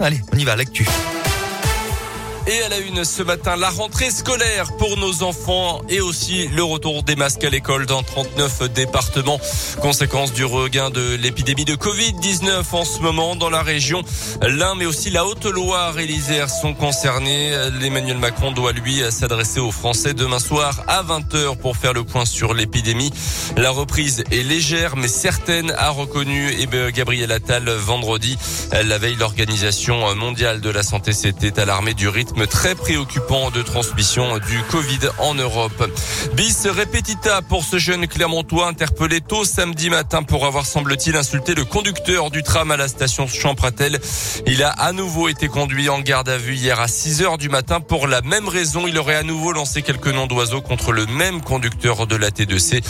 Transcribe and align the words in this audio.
Allez, 0.00 0.20
on 0.32 0.38
y 0.38 0.44
va, 0.44 0.54
l'actu. 0.54 0.86
Et 2.50 2.62
à 2.62 2.70
la 2.70 2.78
une 2.78 3.04
ce 3.04 3.22
matin, 3.22 3.56
la 3.56 3.68
rentrée 3.68 4.10
scolaire 4.10 4.74
pour 4.78 4.96
nos 4.96 5.22
enfants 5.22 5.82
et 5.90 6.00
aussi 6.00 6.48
le 6.48 6.62
retour 6.62 7.02
des 7.02 7.14
masques 7.14 7.44
à 7.44 7.50
l'école 7.50 7.84
dans 7.84 8.02
39 8.02 8.72
départements. 8.72 9.38
Conséquence 9.82 10.32
du 10.32 10.46
regain 10.46 10.88
de 10.88 11.14
l'épidémie 11.14 11.66
de 11.66 11.74
Covid-19 11.74 12.62
en 12.72 12.86
ce 12.86 13.00
moment 13.00 13.36
dans 13.36 13.50
la 13.50 13.60
région. 13.60 14.02
L'Ain 14.40 14.76
mais 14.76 14.86
aussi 14.86 15.10
la 15.10 15.26
Haute-Loire 15.26 15.98
et 15.98 16.06
l'Isère 16.06 16.48
sont 16.48 16.72
concernés. 16.72 17.52
Emmanuel 17.82 18.16
Macron 18.16 18.50
doit 18.50 18.72
lui 18.72 19.02
s'adresser 19.10 19.60
aux 19.60 19.72
Français 19.72 20.14
demain 20.14 20.38
soir 20.38 20.84
à 20.88 21.02
20h 21.02 21.58
pour 21.58 21.76
faire 21.76 21.92
le 21.92 22.04
point 22.04 22.24
sur 22.24 22.54
l'épidémie. 22.54 23.12
La 23.58 23.68
reprise 23.68 24.24
est 24.30 24.42
légère 24.42 24.96
mais 24.96 25.08
certaine, 25.08 25.70
a 25.76 25.90
reconnu 25.90 26.66
Gabriel 26.94 27.30
Attal 27.30 27.68
vendredi. 27.68 28.38
La 28.72 28.96
veille, 28.96 29.16
l'Organisation 29.16 30.14
mondiale 30.14 30.62
de 30.62 30.70
la 30.70 30.82
santé 30.82 31.12
s'était 31.12 31.60
alarmée 31.60 31.92
du 31.92 32.08
rythme 32.08 32.37
très 32.46 32.74
préoccupant 32.74 33.50
de 33.50 33.62
transmission 33.62 34.38
du 34.38 34.62
Covid 34.70 35.00
en 35.18 35.34
Europe. 35.34 35.90
Bis 36.34 36.66
repetita 36.66 37.42
pour 37.42 37.64
ce 37.64 37.78
jeune 37.78 38.06
Clermontois 38.06 38.68
interpellé 38.68 39.20
tôt 39.20 39.44
samedi 39.44 39.90
matin 39.90 40.22
pour 40.22 40.46
avoir 40.46 40.66
semble-t-il 40.66 41.16
insulté 41.16 41.54
le 41.54 41.64
conducteur 41.64 42.30
du 42.30 42.42
tram 42.42 42.70
à 42.70 42.76
la 42.76 42.88
station 42.88 43.26
Champratel. 43.26 43.98
Il 44.46 44.62
a 44.62 44.70
à 44.70 44.92
nouveau 44.92 45.28
été 45.28 45.48
conduit 45.48 45.88
en 45.88 46.00
garde 46.00 46.28
à 46.28 46.38
vue 46.38 46.54
hier 46.54 46.78
à 46.80 46.88
6 46.88 47.22
heures 47.22 47.38
du 47.38 47.48
matin 47.48 47.80
pour 47.80 48.06
la 48.06 48.20
même 48.20 48.48
raison. 48.48 48.86
Il 48.86 48.98
aurait 48.98 49.16
à 49.16 49.22
nouveau 49.22 49.52
lancé 49.52 49.82
quelques 49.82 50.08
noms 50.08 50.26
d'oiseaux 50.26 50.60
contre 50.60 50.92
le 50.92 51.06
même 51.06 51.40
conducteur 51.40 52.06
de 52.06 52.16
la 52.16 52.30
T2C. 52.30 52.82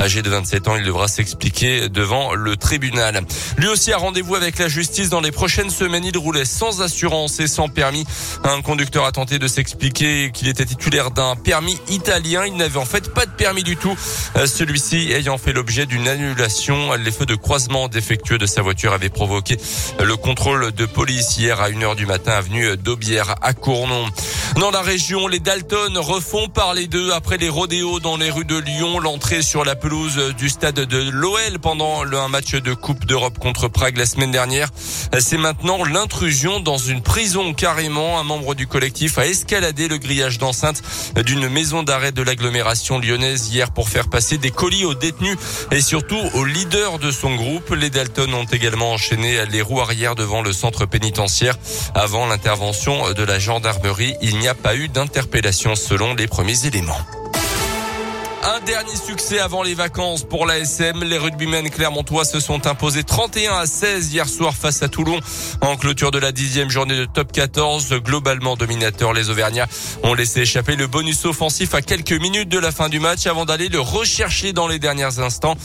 Âgé 0.00 0.22
de 0.22 0.30
27 0.30 0.68
ans, 0.68 0.76
il 0.76 0.84
devra 0.84 1.08
s'expliquer 1.08 1.88
devant 1.88 2.34
le 2.34 2.56
tribunal. 2.56 3.22
Lui 3.56 3.68
aussi 3.68 3.92
a 3.92 3.98
rendez-vous 3.98 4.34
avec 4.34 4.58
la 4.58 4.68
justice 4.68 5.10
dans 5.10 5.20
les 5.20 5.32
prochaines 5.32 5.70
semaines. 5.70 6.04
Il 6.04 6.18
roulait 6.18 6.44
sans 6.44 6.82
assurance 6.82 7.40
et 7.40 7.46
sans 7.46 7.68
permis. 7.68 8.04
Un 8.44 8.62
conducteur 8.62 8.95
a 9.04 9.12
tenté 9.12 9.38
de 9.38 9.48
s'expliquer 9.48 10.30
qu'il 10.32 10.48
était 10.48 10.64
titulaire 10.64 11.10
d'un 11.10 11.36
permis 11.36 11.78
italien. 11.88 12.46
Il 12.46 12.56
n'avait 12.56 12.78
en 12.78 12.84
fait 12.84 13.12
pas 13.12 13.26
de 13.26 13.30
permis 13.30 13.62
du 13.62 13.76
tout. 13.76 13.96
Euh, 14.36 14.46
celui-ci 14.46 15.12
ayant 15.12 15.38
fait 15.38 15.52
l'objet 15.52 15.86
d'une 15.86 16.08
annulation. 16.08 16.94
Les 16.94 17.10
feux 17.10 17.26
de 17.26 17.34
croisement 17.34 17.88
défectueux 17.88 18.38
de 18.38 18.46
sa 18.46 18.62
voiture 18.62 18.92
avaient 18.92 19.08
provoqué 19.08 19.58
le 20.02 20.16
contrôle 20.16 20.72
de 20.72 20.86
police 20.86 21.36
hier 21.36 21.60
à 21.60 21.70
1h 21.70 21.96
du 21.96 22.06
matin 22.06 22.32
avenue 22.32 22.76
d'Aubière 22.76 23.34
à 23.42 23.52
Cournon. 23.52 24.06
Dans 24.54 24.70
la 24.70 24.80
région, 24.80 25.26
les 25.26 25.38
Dalton 25.38 25.98
refont 25.98 26.48
parler 26.48 26.86
d'eux 26.86 27.12
après 27.12 27.36
les 27.36 27.50
rodéos 27.50 28.00
dans 28.00 28.16
les 28.16 28.30
rues 28.30 28.46
de 28.46 28.56
Lyon. 28.56 29.00
L'entrée 29.00 29.42
sur 29.42 29.64
la 29.64 29.76
pelouse 29.76 30.34
du 30.38 30.48
stade 30.48 30.80
de 30.80 31.10
l'OL 31.10 31.58
pendant 31.60 32.04
un 32.04 32.28
match 32.28 32.52
de 32.52 32.72
Coupe 32.72 33.04
d'Europe 33.04 33.38
contre 33.38 33.68
Prague 33.68 33.98
la 33.98 34.06
semaine 34.06 34.30
dernière. 34.30 34.70
C'est 35.18 35.36
maintenant 35.36 35.84
l'intrusion 35.84 36.60
dans 36.60 36.78
une 36.78 37.02
prison 37.02 37.52
carrément. 37.52 38.18
Un 38.18 38.22
membre 38.22 38.54
du 38.54 38.66
collectif 38.66 39.18
a 39.18 39.26
escaladé 39.26 39.88
le 39.88 39.98
grillage 39.98 40.38
d'enceinte 40.38 40.82
d'une 41.16 41.48
maison 41.48 41.82
d'arrêt 41.82 42.12
de 42.12 42.22
l'agglomération 42.22 42.98
lyonnaise 42.98 43.50
hier 43.50 43.72
pour 43.72 43.90
faire 43.90 44.08
passer 44.08 44.38
des 44.38 44.50
colis 44.50 44.86
aux 44.86 44.94
détenus 44.94 45.36
et 45.70 45.82
surtout 45.82 46.20
aux 46.32 46.44
leaders 46.44 46.98
de 46.98 47.10
son 47.10 47.34
groupe. 47.34 47.74
Les 47.74 47.90
Dalton 47.90 48.32
ont 48.32 48.44
également 48.44 48.92
enchaîné 48.92 49.44
les 49.50 49.60
roues 49.60 49.80
arrière 49.80 50.14
devant 50.14 50.40
le 50.40 50.54
centre 50.54 50.86
pénitentiaire. 50.86 51.58
Avant 51.94 52.26
l'intervention 52.26 53.12
de 53.12 53.22
la 53.22 53.38
gendarmerie, 53.38 54.14
n'y 54.38 54.48
a 54.48 54.54
pas 54.54 54.76
eu 54.76 54.88
d'interpellation 54.88 55.74
selon 55.74 56.14
les 56.14 56.26
premiers 56.26 56.66
éléments. 56.66 56.98
Un 58.48 58.60
dernier 58.60 58.94
succès 58.94 59.40
avant 59.40 59.64
les 59.64 59.74
vacances 59.74 60.22
pour 60.22 60.46
l'ASM. 60.46 61.02
Les 61.02 61.18
rugbymen 61.18 61.68
clermontois 61.68 62.24
se 62.24 62.38
sont 62.38 62.68
imposés 62.68 63.02
31 63.02 63.54
à 63.54 63.66
16 63.66 64.12
hier 64.12 64.28
soir 64.28 64.54
face 64.54 64.84
à 64.84 64.88
Toulon 64.88 65.18
en 65.62 65.76
clôture 65.76 66.12
de 66.12 66.20
la 66.20 66.30
dixième 66.30 66.70
journée 66.70 66.96
de 66.96 67.06
top 67.06 67.32
14. 67.32 67.92
Globalement 68.04 68.54
dominateur, 68.54 69.12
les 69.14 69.30
Auvergnats 69.30 69.66
ont 70.04 70.14
laissé 70.14 70.42
échapper 70.42 70.76
le 70.76 70.86
bonus 70.86 71.24
offensif 71.24 71.74
à 71.74 71.82
quelques 71.82 72.12
minutes 72.12 72.48
de 72.48 72.60
la 72.60 72.70
fin 72.70 72.88
du 72.88 73.00
match 73.00 73.26
avant 73.26 73.46
d'aller 73.46 73.68
le 73.68 73.80
rechercher 73.80 74.52
dans 74.52 74.68
les 74.68 74.78
derniers 74.78 75.18
instants. 75.18 75.56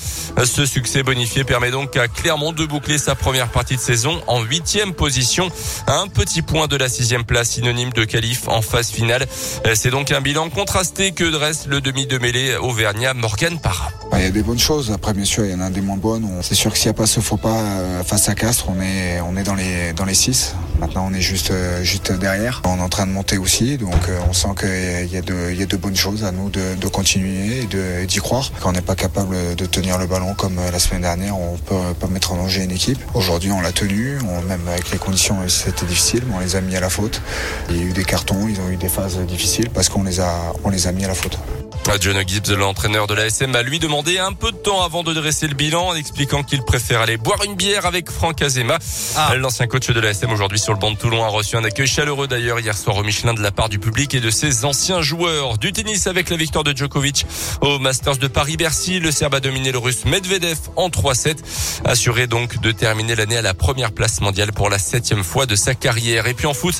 Ce 0.43 0.65
succès 0.65 1.03
bonifié 1.03 1.43
permet 1.43 1.69
donc 1.69 1.95
à 1.97 2.07
Clermont 2.07 2.51
de 2.51 2.65
boucler 2.65 2.97
sa 2.97 3.13
première 3.13 3.49
partie 3.49 3.75
de 3.75 3.81
saison 3.81 4.23
en 4.25 4.41
huitième 4.41 4.95
position. 4.95 5.51
Un 5.85 6.07
petit 6.07 6.41
point 6.41 6.67
de 6.67 6.77
la 6.77 6.89
sixième 6.89 7.25
place 7.25 7.51
synonyme 7.51 7.93
de 7.93 8.05
qualif 8.05 8.47
en 8.47 8.63
phase 8.63 8.89
finale. 8.89 9.27
C'est 9.75 9.91
donc 9.91 10.09
un 10.11 10.21
bilan 10.21 10.49
contrasté 10.49 11.11
que 11.11 11.25
dresse 11.25 11.67
le 11.67 11.79
demi 11.79 12.07
de 12.07 12.17
mêlée 12.17 12.57
Bah, 14.11 14.17
il 14.19 14.23
y 14.23 14.27
a 14.27 14.31
des 14.31 14.43
bonnes 14.43 14.59
choses. 14.59 14.91
Après, 14.91 15.13
bien 15.13 15.25
sûr, 15.25 15.45
il 15.45 15.51
y 15.51 15.53
en 15.53 15.61
a 15.61 15.69
des 15.69 15.81
moins 15.81 15.97
bonnes. 15.97 16.27
C'est 16.41 16.55
sûr 16.55 16.71
que 16.71 16.77
s'il 16.77 16.87
n'y 16.87 16.95
a 16.95 16.97
pas 16.97 17.05
ce 17.05 17.19
faux 17.19 17.37
pas 17.37 17.59
euh, 17.59 18.03
face 18.03 18.29
à 18.29 18.35
Castres, 18.35 18.67
on 18.69 18.81
est, 18.81 19.19
on 19.21 19.35
est 19.35 19.43
dans 19.43 19.55
les, 19.55 19.93
dans 19.93 20.05
six. 20.13 20.55
Maintenant, 20.79 21.07
on 21.09 21.13
est 21.13 21.21
juste, 21.21 21.51
euh, 21.51 21.83
juste 21.83 22.11
derrière. 22.11 22.61
On 22.65 22.77
est 22.77 22.81
en 22.81 22.89
train 22.89 23.07
de 23.07 23.11
monter 23.11 23.37
aussi. 23.37 23.77
Donc, 23.77 24.09
euh, 24.09 24.19
on 24.29 24.33
sent 24.33 24.49
qu'il 24.59 25.11
y 25.11 25.17
a 25.17 25.21
de, 25.21 25.53
y 25.53 25.63
a 25.63 25.65
de 25.65 25.77
bonnes 25.77 25.95
choses 25.95 26.23
à 26.23 26.31
nous 26.31 26.49
de, 26.49 26.87
continuer 26.87 27.61
et 27.63 28.05
d'y 28.05 28.19
croire. 28.19 28.51
Quand 28.59 28.69
on 28.69 28.73
n'est 28.73 28.81
pas 28.81 28.95
capable 28.95 29.55
de 29.55 29.65
tenir 29.65 29.97
le 29.97 30.07
ballon 30.07 30.33
comme 30.33 30.55
la 30.55 30.79
semaine 30.79 31.01
dernière, 31.01 31.37
on 31.37 31.57
peut 31.57 31.75
pas 31.99 32.07
mettre 32.07 32.33
en 32.33 32.35
danger 32.35 32.63
une 32.63 32.71
équipe. 32.71 32.99
Aujourd'hui, 33.13 33.51
on 33.51 33.61
l'a 33.61 33.71
tenu. 33.71 34.17
Même 34.47 34.67
avec 34.67 34.91
les 34.91 34.97
conditions, 34.97 35.37
c'était 35.47 35.85
difficile, 35.85 36.23
on 36.33 36.39
les 36.39 36.55
a 36.55 36.61
mis 36.61 36.75
à 36.75 36.79
la 36.79 36.89
faute. 36.89 37.21
Il 37.69 37.77
y 37.77 37.79
a 37.79 37.83
eu 37.83 37.93
des 37.93 38.03
cartons, 38.03 38.47
ils 38.49 38.59
ont 38.59 38.69
eu 38.69 38.77
des 38.77 38.89
phases 38.89 39.17
difficiles 39.19 39.69
parce 39.69 39.89
qu'on 39.89 40.03
les 40.03 40.19
a 40.19 40.91
mis 40.91 41.05
à 41.05 41.07
la 41.07 41.15
faute. 41.15 41.37
John 41.99 42.17
Gibbs, 42.25 42.49
l'entraîneur 42.51 43.05
de 43.05 43.13
la 43.13 43.25
SM, 43.25 43.53
a 43.55 43.63
lui 43.63 43.77
demandé 43.77 44.17
un 44.17 44.33
peu 44.33 44.51
de 44.51 44.57
temps 44.57 44.81
avant 44.83 45.03
de 45.03 45.13
dresser 45.13 45.47
le 45.47 45.55
bilan 45.55 45.89
en 45.89 45.95
expliquant 45.95 46.41
qu'il 46.41 46.63
préfère 46.63 47.01
aller 47.01 47.17
boire 47.17 47.43
une 47.43 47.55
bière 47.55 47.85
avec 47.85 48.09
Franck 48.09 48.41
Azema. 48.41 48.77
Ah. 49.17 49.35
L'ancien 49.35 49.67
coach 49.67 49.89
de 49.89 49.99
la 49.99 50.11
SM 50.11 50.31
aujourd'hui 50.31 50.57
sur 50.57 50.73
le 50.73 50.79
banc 50.79 50.91
de 50.91 50.97
Toulon 50.97 51.23
a 51.23 51.27
reçu 51.27 51.57
un 51.57 51.63
accueil 51.63 51.87
chaleureux 51.87 52.27
d'ailleurs 52.27 52.59
hier 52.59 52.77
soir 52.77 52.97
au 52.97 53.03
Michelin 53.03 53.33
de 53.33 53.41
la 53.41 53.51
part 53.51 53.67
du 53.67 53.77
public 53.77 54.13
et 54.13 54.19
de 54.19 54.29
ses 54.29 54.63
anciens 54.63 55.01
joueurs. 55.01 55.57
Du 55.57 55.73
tennis 55.73 56.07
avec 56.07 56.29
la 56.29 56.37
victoire 56.37 56.63
de 56.63 56.75
Djokovic 56.75 57.25
au 57.61 57.77
Masters 57.77 58.17
de 58.17 58.27
Paris-Bercy. 58.27 58.99
Le 58.99 59.11
Serbe 59.11 59.35
a 59.35 59.39
dominé 59.39 59.71
le 59.71 59.77
Russe 59.77 60.05
Medvedev 60.05 60.57
en 60.77 60.89
3-7. 60.89 61.37
Assuré 61.85 62.27
donc 62.27 62.61
de 62.61 62.71
terminer 62.71 63.15
l'année 63.15 63.37
à 63.37 63.41
la 63.41 63.53
première 63.53 63.91
place 63.91 64.21
mondiale 64.21 64.53
pour 64.53 64.69
la 64.69 64.79
septième 64.79 65.23
fois 65.23 65.45
de 65.45 65.55
sa 65.55 65.75
carrière. 65.75 66.27
Et 66.27 66.33
puis 66.33 66.47
en 66.47 66.53
foot, 66.53 66.75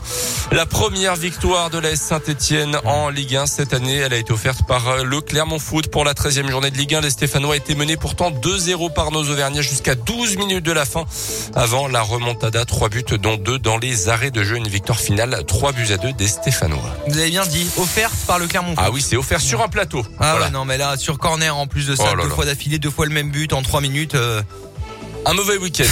la 0.52 0.66
première 0.66 1.16
victoire 1.16 1.70
de 1.70 1.80
la 1.80 1.96
Saint-Etienne 1.96 2.78
en 2.86 3.10
Ligue 3.10 3.36
1 3.36 3.46
cette 3.46 3.74
année, 3.74 3.98
elle 3.98 4.14
a 4.14 4.18
été 4.18 4.32
offerte 4.32 4.66
par 4.68 4.91
le 5.04 5.22
Clermont 5.22 5.60
Foot 5.60 5.88
pour 5.90 6.04
la 6.04 6.14
13e 6.14 6.50
journée 6.50 6.72
de 6.72 6.78
Ligue 6.78 6.96
1. 6.96 7.02
Les 7.02 7.10
Stéphanois 7.10 7.56
étaient 7.56 7.76
menés 7.76 7.98
pourtant 7.98 8.32
2-0 8.32 8.94
par 8.94 9.12
nos 9.12 9.24
Auvergnats 9.24 9.62
jusqu'à 9.62 9.96
12 9.96 10.38
minutes 10.38 10.66
de 10.66 10.72
la 10.72 10.86
fin 10.86 11.06
avant 11.56 11.88
la 11.88 12.02
remontada. 12.02 12.66
3 12.66 12.90
buts 12.90 13.04
dont 13.20 13.38
2 13.38 13.60
dans 13.60 13.78
les 13.78 14.10
arrêts 14.10 14.32
de 14.32 14.44
jeu. 14.44 14.56
Une 14.56 14.68
victoire 14.68 15.00
finale 15.00 15.44
3 15.48 15.72
buts 15.72 15.92
à 15.92 15.98
2 15.98 16.14
des 16.14 16.28
Stéphanois. 16.28 16.96
Vous 17.08 17.18
avez 17.18 17.30
bien 17.30 17.46
dit, 17.46 17.70
offerte 17.78 18.14
par 18.28 18.40
le 18.40 18.48
Clermont 18.48 18.76
Foot. 18.76 18.84
Ah 18.86 18.92
oui, 18.92 19.02
c'est 19.02 19.18
offert 19.18 19.42
sur 19.42 19.62
un 19.62 19.68
plateau. 19.68 20.06
Ah 20.20 20.38
ouais, 20.40 20.50
non 20.52 20.66
mais 20.66 20.78
là 20.78 20.98
sur 20.98 21.18
corner 21.18 21.56
en 21.56 21.68
plus 21.68 21.88
de 21.88 21.96
ça, 21.96 22.14
oh 22.14 22.22
deux 22.22 22.30
fois 22.30 22.46
d'affilée, 22.46 22.80
deux 22.80 22.92
fois 22.92 23.06
le 23.06 23.14
même 23.14 23.32
but 23.32 23.54
en 23.54 23.62
3 23.62 23.82
minutes. 23.82 24.16
Euh. 24.16 24.42
Un 25.26 25.34
mauvais 25.34 25.58
week-end. 25.58 25.84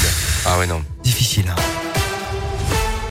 Ah 0.46 0.58
ouais 0.58 0.68
non. 0.68 0.82
Difficile. 1.04 1.46
Hein. 1.50 1.89